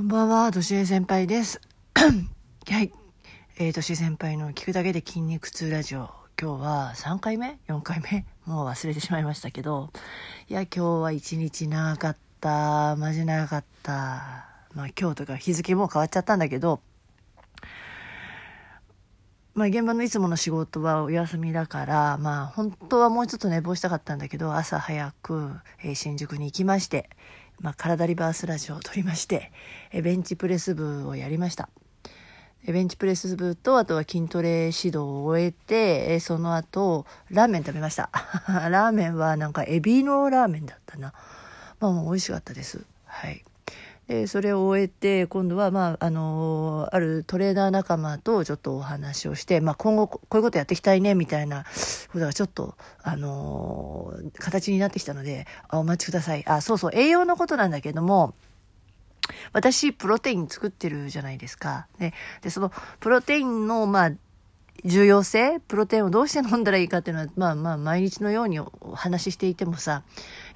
[0.00, 1.60] こんばんは、としえ先輩です。
[1.92, 2.90] はい。
[3.58, 6.08] えー、としえ先輩の聞くだけで筋肉痛ラジオ。
[6.40, 8.24] 今日は3回目 ?4 回目？
[8.46, 9.92] もう忘れてしまいましたけど。
[10.48, 12.96] いや、今日は一日長かった。
[12.96, 13.92] マジ長かった。
[14.72, 16.80] まあ今日とか日付も変わっちゃったんだけど、
[19.52, 25.50] まあ現場のいつもの仕事はお休みだから、まあ本当はもうちょっと寝坊したかったんだけど、朝早く、
[25.82, 27.10] えー新宿に行きまして、
[27.60, 29.52] まあ体リバースラジオを撮りまして、
[29.92, 31.68] えベンチプレス部をやりました。
[32.66, 38.10] ベンチプレス部と、あとは筋トレ指導を終えて、その後、ラーメン食べました。
[38.68, 41.14] ラーメンはなんかエビのラーメンだったな。
[41.80, 42.84] まあもう美味しかったです。
[43.06, 43.42] はい。
[44.10, 51.64] でそれを終えて今度は、まああのあるトレーナー仲間とちょっとお話をして、まあ、今後こういうことやっていきたいねみたいな
[52.12, 58.34] ことがちょっと、あの形になってきたのであお待ちくださいあそうそう栄養のことなんだけども
[59.52, 61.86] 私プロテイン作ってるじゃないですか。
[62.00, 64.12] ででそのプロテインのまあ
[64.84, 70.02] 重要性プロテインをどうして飲んだらいいかっていうのはまあまあ毎日のようにお話ししていてもさやっ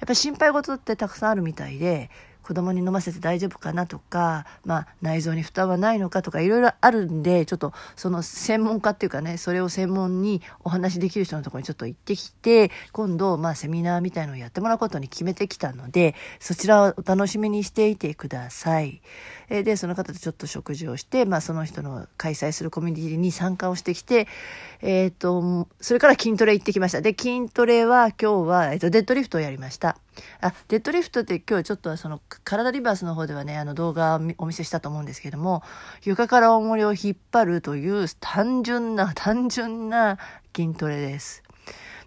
[0.01, 2.09] ぱり心配事ってたくさんあるみたいで
[2.45, 19.01] 子供に飲ませて大丈夫かなとか、まあ、内臓に負担はないのかとかいろいろあるんでちょっとその専門家っていうかねそれを専門にお話しできる人のところにちょっと行ってきて今度まあセミナーみたいのをやってもらうことに決めてきたのでそちらをお楽しみにしていてください。
[19.49, 24.27] えでその方とちょっと食事をして、まあ、その人の開催するコミュニティに参加をしてきて、
[24.81, 29.97] えー、とそれから筋トレ行ってきましたで筋トレは今日は、えー、とデッドリフトをやりました
[30.41, 35.63] あデッドリフトって今日ちょっとその体リバースの方ではねあの動画をお見せしたと思うんですけども
[36.03, 40.17] 床から重りを引っ張るという単純な 単純な
[40.55, 41.43] 筋トレです。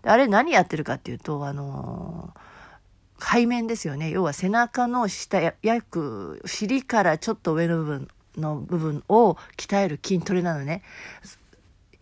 [0.02, 2.40] あれ何やってるかっていうとあのー
[3.20, 4.10] 背面ですよね。
[4.10, 10.82] 要は背中の下や約尻からちょっと上の部分の部分を鍛える筋トレなのね。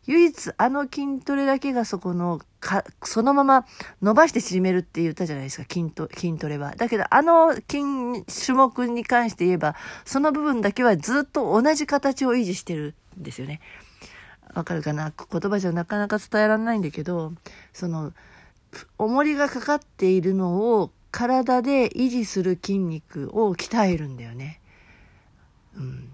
[0.07, 3.67] 唯一あの筋トレだけがそこのかそのまま
[4.03, 6.75] 伸ばして縮めるって言ったじゃないですか筋ト筋トレは。
[6.77, 13.61] だけどあの筋種目に関して言えばその部分だけはずっと同じ形を維持してるんですよね。
[14.55, 15.13] わかるかな？
[15.13, 17.33] 言葉じゃなかなか伝えられないんだけど
[17.73, 18.13] その
[18.99, 24.61] 重りがかかっているのを体で維持する筋肉を鍛えるんだよね。
[25.77, 26.11] うん、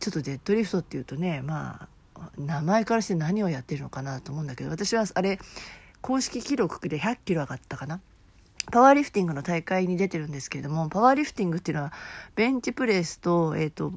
[0.00, 1.88] ちょっとデッドリフトっていうとねまあ
[2.36, 5.38] 名前からして何をやってるのかなと思うんだけど私はあれ
[6.00, 8.00] 公式記録で100キロ上がったかな。
[8.70, 11.92] パワーリフティングの大会に出てるんですけれどもパワーリフティングっていうのは
[12.34, 13.92] ベンチプレスと,、えーと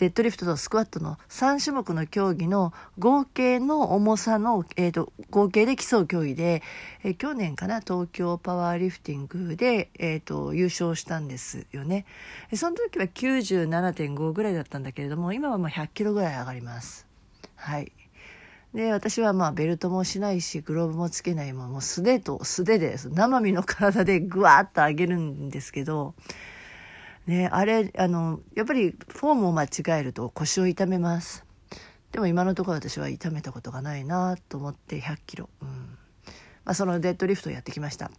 [0.00, 6.62] デッドリフトとスクワットの3種目の競技の合計の重さの、えー、と合計で競う競技で、
[7.04, 12.06] えー去年かな東京パワーリフティングで、えー、と優勝したんですよね
[12.54, 17.09] その時は97.5ぐらいだったんだけれども今はまあ100キロぐらい上がります
[17.60, 17.92] はい。
[18.74, 26.14] で私はまあベルトもしないしグローブもつけないもんもう素手と素手で生身の体でグワーッと上げるんですけど
[27.26, 31.44] ね、あれあのやっぱりフォームを間違えると腰を痛めます。
[32.12, 35.68] でも今のところ私は痛めたことがないなと思って100キロ、うん。
[36.64, 38.10] まあ、そのデッドリフトをやってきました。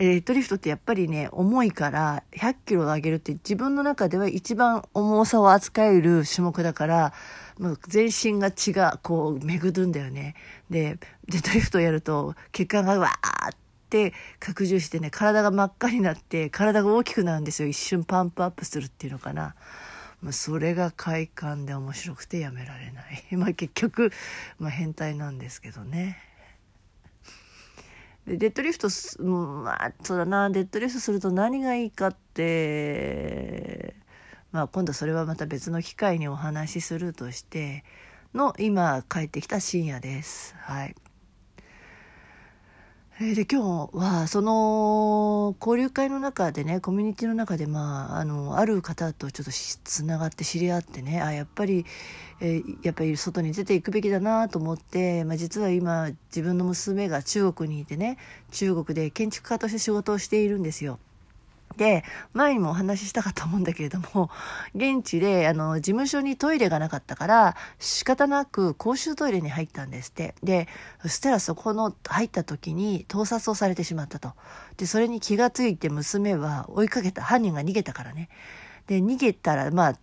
[0.00, 7.12] えーデッドリフトってやっぱりね重いから100キロ上げるって自分の中では一番重さを扱える種目だから
[7.58, 10.34] もう全身が血がこう巡るんだよね。
[10.70, 13.56] でデッドリフトをやると血管がわーっ
[13.90, 17.68] て拡張してね体が真っ赤になって体が大きくなるんですよ。
[17.68, 19.54] 一瞬パンプアップするっていうのかな。
[20.22, 23.24] もうそれが快感で面白くてやめられない。
[23.36, 24.12] まあ結局、
[24.58, 26.29] まあ、変態なんですけどね。
[28.30, 33.96] でデッドリフトすうんまあそうだなデッドリフトすると何がいいかって
[34.52, 37.82] まあ今度それはまた別の機会にお話しするとして
[38.32, 40.54] の今帰ってきた深夜です。
[40.58, 40.94] はい。
[43.22, 51.84] えで今日はその交流会の中でねコミュニティの中で、まあ、あのある方とちょっとつながって知り合ってねあやっぱり、
[52.40, 58.16] えーやっぱり外に出ていくべきだなと思って、まあ、実は今自分の娘が中国にいてね
[58.52, 60.98] 中国で建築家として仕事をしているんですよ。
[61.76, 64.30] で前にもお話ししたかと思うんだけれども
[64.74, 70.34] 現地であの事務所にトイレがなかったから仕方なく公衆トイレに入ったんですって。
[70.42, 70.68] で
[71.02, 74.32] そしたらそこの入った時に盗撮をされてしまったと。
[74.76, 78.28] でそれに気がついて娘は追いかけた犯人が逃げたからね。
[78.86, 79.94] で逃げたらまあ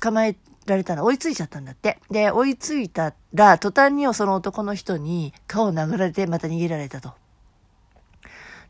[0.00, 0.36] 捕まえ
[0.66, 1.98] られたら追いついちゃったんだって。
[2.10, 7.19] で追いついたら途端にその男の人に顔を殴られてまた逃げられたと。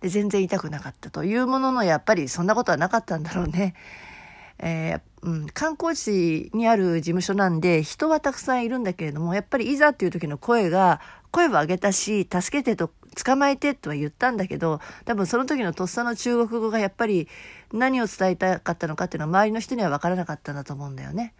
[0.01, 3.75] で全然痛くなかったというもののやっぱりそんなことはなかったんだろうね。
[4.63, 11.01] えーうん、観光地にある事務所なんで人はたくさんいるんだけれどもやっぱりいざっていう時の声が
[11.31, 12.91] 声を上げたし助けてと
[13.25, 17.27] 捕まえてとは言ったんだけど多分その時のとっさの中国語がやっぱり
[17.73, 21.33] 何を伝えたかったのかっていうのは周りの人には分からなかったんだと思うんだよね。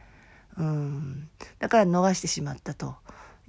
[0.59, 1.29] うん、
[1.59, 2.97] だから逃してしまったと。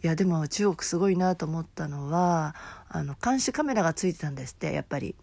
[0.04, 2.56] いやでも中国すごいなと思ったのは
[2.90, 5.16] あの監視カメラがついてたんですってやっぱり。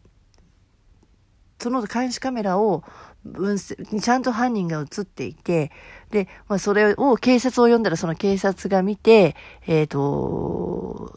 [1.61, 2.85] その監視カメラを
[3.25, 5.73] 分析ちゃんと犯人が映っていて、
[6.11, 9.35] で、まあ、それを警察を呼んだらその警察が見て、
[9.67, 11.13] えっ、ー、と、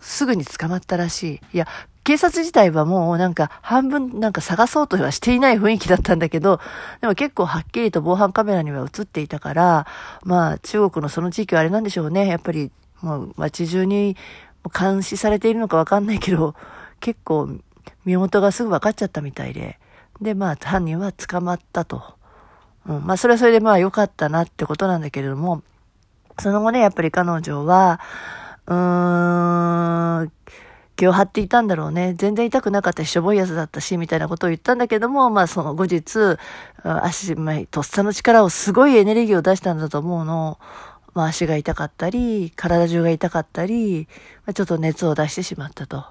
[0.00, 1.56] すぐに捕まったらしい。
[1.56, 1.66] いや、
[2.04, 6.60] 警察自体はもうなんか半分なんか探そうとはしていない雰囲気だったんだけど、
[7.00, 9.86] でも結構はっきりと防犯カメラには映っていたから、
[10.22, 12.28] まあ中国のその地域はあれなんでしょうね。
[12.28, 12.70] やっぱり
[13.02, 14.16] もう街中に
[14.74, 16.54] 監視されているのかわかんないけど、
[17.00, 17.50] 結構
[18.04, 19.78] 身元がすぐ分かっちゃったみたいで。
[20.20, 22.02] で、まあ犯人は捕まったと。
[22.86, 25.62] うん、まあそれはそれでまあ良かったなってことなんだけれども、
[26.38, 28.00] その後ね、やっぱり彼女は、
[28.66, 30.32] うーん、
[30.96, 32.14] 気を張っていたんだろうね。
[32.16, 36.38] 全然痛くなかったし、しょぼいやつだったし、みたいなことを言ったんだけども、まあその後日、
[36.82, 40.58] 足、まあ、とっさの力をすごいエネルギーを出したんだと思うの。
[41.16, 44.06] まあ足が痛かったり、体中が痛かったり、
[44.44, 46.04] まあ、ちょっと熱を出してしまったと。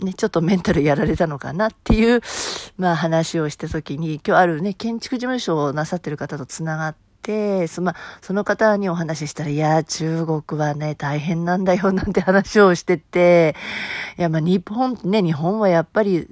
[0.00, 2.20] ね、ちょっとメンタルやられたのかなっていう、
[2.76, 13.54] まあ話をした時に、今日あるね、建築事務所をなさってる方と繋がって、そ,、ま、その方にお話ししたら、いや、中国はね、大変なんだよ、なんて話をしてて、
[14.18, 16.26] いや、まあ日本、ね、日本はやっぱり、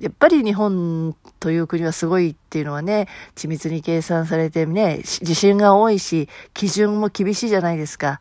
[0.00, 8.20] やっぱり日本という国はすごいっていうのはね、緻密に計算されてね、地震が多いし、基準も厳しいじゃないですか。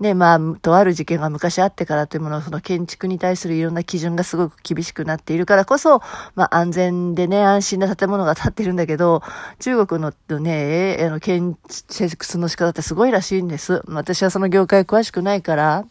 [0.00, 6.00] ね、まあ、とある事件が昔あってからというものは、その建築に対するいろんな基準がすごく厳しくなっているからこそ、
[6.34, 9.22] まあ、安全でね、安心な建物が建っているんだけど、
[9.58, 13.82] 中国のね、あの、建設の仕方ってすごいらしいんです。
[13.88, 15.84] 私はその業界詳しくないから、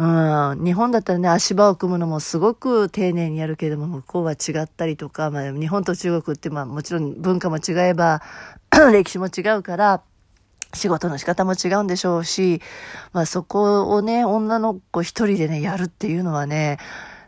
[0.00, 8.22] うん、日本だったらね、足場を組むのもすごく丁寧にやるけれども、向こうは違ったりとか、まあ、日本と中国って、まあ、もちろん文化も違えば、
[8.92, 10.00] 歴史も違うから、
[10.72, 12.62] 仕事の仕方も違うんでしょうし、
[13.12, 16.78] まあそこをね、女の子一人でね、やるっていうのはね、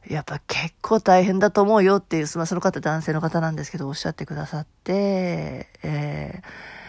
[0.08, 6.81] やっぱ結構大変だと思うよっていう、まあその方男性の方なんですけど、おっしゃってくださって、えー、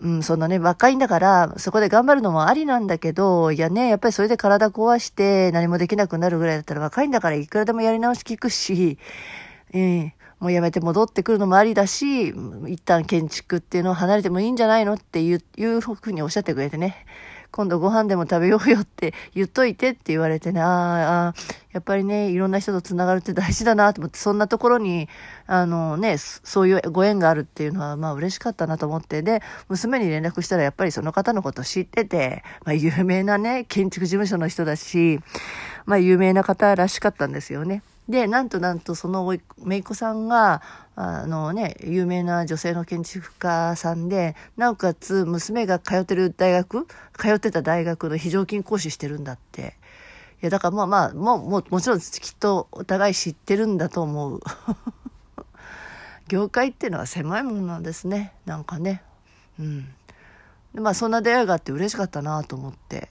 [0.00, 8.98] うん、そんなね、若いんだから、そこで頑張るのもありなんだけど、いやね、やっぱりそれで体壊して何もできなくなるぐらいだったら若いんだからいくらでもやり直し聞くし、
[9.72, 12.28] えー、もうやめて戻ってくるのもありだし、
[12.68, 17.06] 一旦建築っていうのを離れてもいいんじゃないのっていう、いうふうにおっしゃってくれてね。
[17.50, 21.34] 今度ご飯でも食べようよって言っといてって言われてね、ああ、
[21.72, 25.08] やっぱりね、いろんな人と繋がるって大事だなと思って、そんなところに、
[25.46, 35.20] あのね、そういうご縁があるっていうのは、まあ嬉しかったなと思って、で、娘に連絡したらやっぱりその方のこと知ってて、まあ有名なね、建築事務所の人だし、
[35.84, 37.82] まあ有名な方らしかったんですよね。
[38.08, 40.62] で、なんとなんとそのめいこさんが、
[40.94, 46.86] あのね、有名な女性の建築家さんで、なおかつ娘が通ってる大学、
[47.18, 49.76] 通ってた大学の非常勤講師してるんだって。
[50.42, 54.40] いや、だからまあまあ、もう、ももちろんきっとお互い知ってるんだと思う。
[56.28, 58.32] 業界っていうのは狭いものなんですね。
[58.46, 59.02] なんかね。
[59.58, 59.88] うん。
[60.74, 63.10] まあそんな出会いがあって嬉しかったなと思って。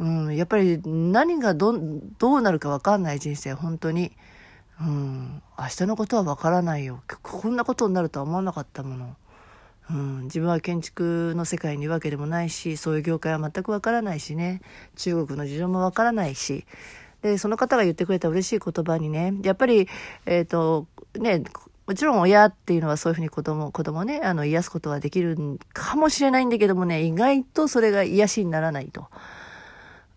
[0.00, 1.74] うん、やっぱり何がど
[2.18, 4.12] どうなるか分かんない人生本当に、
[4.80, 7.02] うん、明日のことは分からないよ。
[7.22, 9.16] こんなことになるとは思わなかったもの、
[9.90, 14.62] うん、自分は建築の世界にいるわけでもないしそういう業界は全く分からないしね。
[14.96, 16.64] 中国の事情も分からないし。
[17.20, 19.86] でその方が言ってくれた嬉しい言葉にねやっぱり
[20.26, 21.44] えっ、ー、とね
[21.86, 29.08] もちろん親っていうのはそういうふうに子供、子供ね、あの、癒すことはできるかもしれないんだけどもね、意外とそれが癒しにならないと。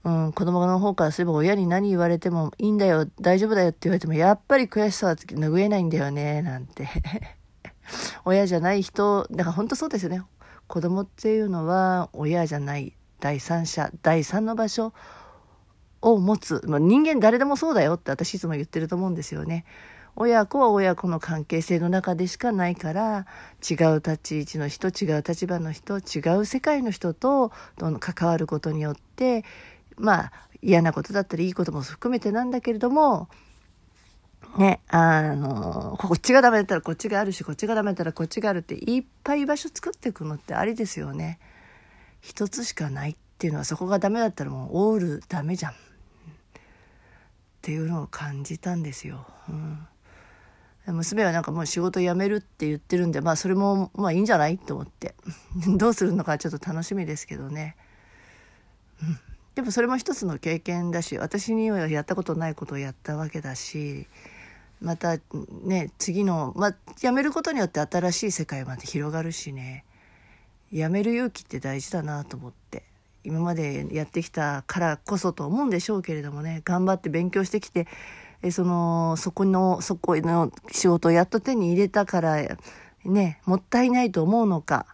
[0.05, 6.87] うん、子供の方からすれば親に何言われてもいいんだよ、大丈夫だよって言われても、やっぱり悔しさは拭えないんだよね、なんて。
[8.23, 10.21] 親じゃない人、だから本当そうですよね。
[10.67, 14.93] 子供っていうのは親じゃない第三者、第三の場所
[16.01, 16.61] を持つ。
[16.67, 19.65] まあ、人間誰でもそうだよって私いつも言ってると思うんですよね。
[20.15, 23.25] 親子は親子の関係性の中でしかないから
[23.67, 27.51] 違う立ち位置の人違う立場の人違う世界の人と
[27.99, 29.43] 関わることによって
[29.97, 33.29] まあ嫌なことだったりいいことも含めてなんだけれども、
[34.57, 41.39] ね、あの、こっちがダメだったらこっちがあるし、こっちがダメだったらこっちがあるっていっぱい居場所作っていくのってありですよね。
[42.21, 45.71] 一つしかないっていうのはそこがダメだったらもうオールダメじゃん。
[45.71, 45.75] っ
[47.61, 49.27] ていうのを感じたんですよ。
[49.49, 49.87] うん
[50.93, 55.15] 娘はなんかもう仕事辞めるって言ってるんでまあそれもまあいいんじゃないと思って
[55.77, 57.75] どうするのかちょっと楽しみですけどね、
[59.01, 59.19] うん、
[59.71, 64.07] それも一つの経験だし私にはやったことないことをやったわけだし
[64.81, 65.17] また
[65.63, 69.85] ね次のまあ辞めることによって新しい世界まで広がるしね。
[70.71, 72.83] 辞める勇気って大事だなと思って
[73.23, 77.87] 今までやってきたからこそと思うんでしょうけれどもね頑張って勉強してきて
[78.41, 82.57] えそのそこのそこの仕事をやっと手に入れたから
[83.03, 84.85] ねもったいないと思うのか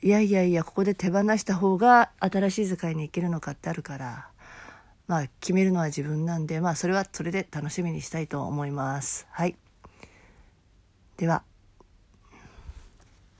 [0.00, 4.28] いやいやいやここで手放した方が新しい世界に行けるのかってあるから
[5.08, 9.26] まあ決めるのは自分なんでまあそれはそれで楽しみにしたいと思います。
[9.30, 9.56] はい
[11.16, 11.42] では